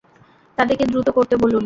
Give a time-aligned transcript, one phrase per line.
[0.57, 1.59] তাদেরকে দ্রুত করতে বলুন।